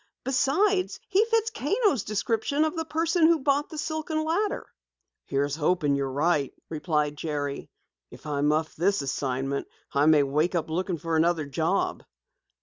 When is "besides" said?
0.23-0.99